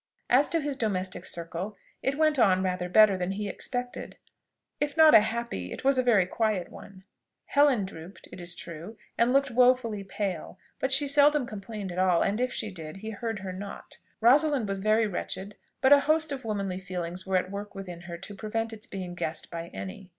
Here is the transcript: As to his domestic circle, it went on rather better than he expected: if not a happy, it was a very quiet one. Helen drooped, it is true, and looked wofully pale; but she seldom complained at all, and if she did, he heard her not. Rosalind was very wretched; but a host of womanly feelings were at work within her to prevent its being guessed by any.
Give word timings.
As 0.31 0.49
to 0.49 0.59
his 0.61 0.77
domestic 0.77 1.25
circle, 1.25 1.77
it 2.01 2.17
went 2.17 2.39
on 2.39 2.63
rather 2.63 2.89
better 2.89 3.19
than 3.19 3.33
he 3.33 3.47
expected: 3.47 4.17
if 4.79 4.97
not 4.97 5.13
a 5.13 5.19
happy, 5.21 5.71
it 5.71 5.83
was 5.83 5.99
a 5.99 6.01
very 6.01 6.25
quiet 6.25 6.71
one. 6.71 7.03
Helen 7.45 7.85
drooped, 7.85 8.27
it 8.31 8.41
is 8.41 8.55
true, 8.55 8.97
and 9.15 9.31
looked 9.31 9.51
wofully 9.51 10.03
pale; 10.03 10.57
but 10.79 10.91
she 10.91 11.07
seldom 11.07 11.45
complained 11.45 11.91
at 11.91 11.99
all, 11.99 12.23
and 12.23 12.41
if 12.41 12.51
she 12.51 12.71
did, 12.71 12.97
he 12.97 13.11
heard 13.11 13.37
her 13.41 13.53
not. 13.53 13.97
Rosalind 14.21 14.67
was 14.67 14.79
very 14.79 15.05
wretched; 15.05 15.55
but 15.81 15.93
a 15.93 15.99
host 15.99 16.31
of 16.31 16.43
womanly 16.43 16.79
feelings 16.79 17.27
were 17.27 17.37
at 17.37 17.51
work 17.51 17.75
within 17.75 18.01
her 18.01 18.17
to 18.17 18.33
prevent 18.33 18.73
its 18.73 18.87
being 18.87 19.13
guessed 19.13 19.51
by 19.51 19.67
any. 19.67 20.09